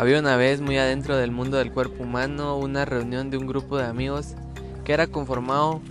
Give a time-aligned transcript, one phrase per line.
[0.00, 3.76] Había una vez muy adentro del mundo del cuerpo humano una reunión de un grupo
[3.76, 4.34] de amigos
[4.82, 5.82] que era conformado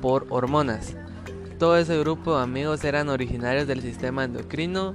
[0.00, 0.94] por hormonas.
[1.58, 4.94] Todo ese grupo de amigos eran originarios del sistema endocrino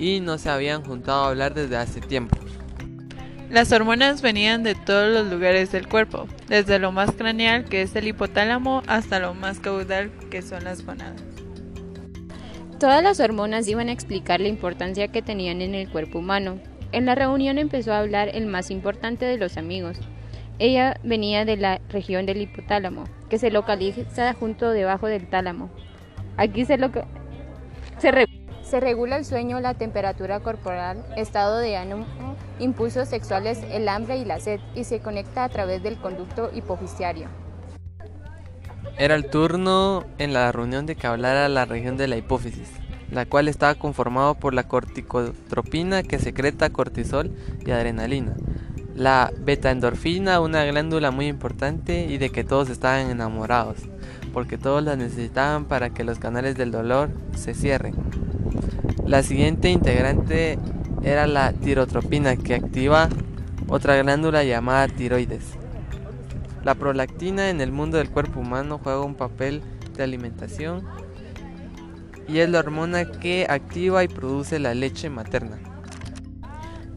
[0.00, 2.36] y no se habían juntado a hablar desde hace tiempo.
[3.48, 7.94] Las hormonas venían de todos los lugares del cuerpo, desde lo más craneal que es
[7.94, 11.22] el hipotálamo hasta lo más caudal que son las gonadas.
[12.80, 16.58] Todas las hormonas iban a explicar la importancia que tenían en el cuerpo humano,
[16.92, 19.98] en la reunión empezó a hablar el más importante de los amigos.
[20.58, 25.70] Ella venía de la región del hipotálamo, que se localiza junto debajo del tálamo.
[26.36, 26.78] Aquí se,
[27.98, 28.12] se,
[28.62, 32.06] se regula el sueño, la temperatura corporal, estado de ánimo,
[32.58, 37.28] impulsos sexuales, el hambre y la sed, y se conecta a través del conducto hipofisiario.
[38.98, 42.70] Era el turno en la reunión de que hablara la región de la hipófisis
[43.10, 47.30] la cual estaba conformado por la corticotropina que secreta cortisol
[47.64, 48.34] y adrenalina,
[48.94, 53.78] la betaendorfina, una glándula muy importante y de que todos estaban enamorados,
[54.32, 57.94] porque todos la necesitaban para que los canales del dolor se cierren.
[59.06, 60.58] La siguiente integrante
[61.02, 63.08] era la tirotropina que activa
[63.68, 65.44] otra glándula llamada tiroides.
[66.62, 69.62] La prolactina en el mundo del cuerpo humano juega un papel
[69.96, 70.82] de alimentación
[72.30, 75.58] y es la hormona que activa y produce la leche materna.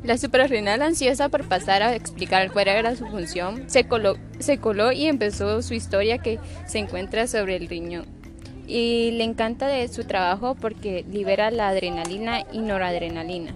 [0.03, 4.91] La suprarrenal, ansiosa por pasar a explicar cuál era su función, se coló, se coló
[4.91, 8.05] y empezó su historia que se encuentra sobre el riñón.
[8.67, 13.55] Y le encanta de su trabajo porque libera la adrenalina y noradrenalina.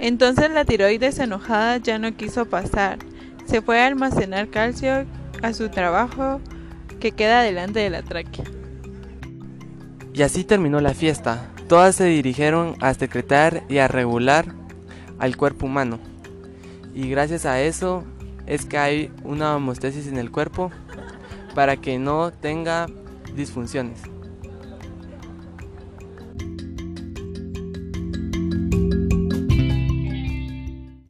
[0.00, 2.98] Entonces la tiroides enojada ya no quiso pasar.
[3.46, 5.06] Se fue a almacenar calcio
[5.42, 6.40] a su trabajo
[6.98, 8.59] que queda delante de la tráquea.
[10.20, 11.50] Y así terminó la fiesta.
[11.66, 14.44] Todas se dirigieron a secretar y a regular
[15.18, 15.98] al cuerpo humano.
[16.94, 18.04] Y gracias a eso
[18.44, 20.70] es que hay una homostasis en el cuerpo
[21.54, 22.86] para que no tenga
[23.34, 24.02] disfunciones.